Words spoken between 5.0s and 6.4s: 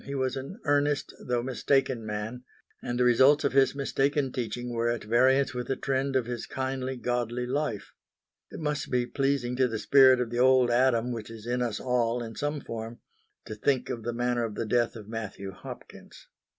variance with the trend of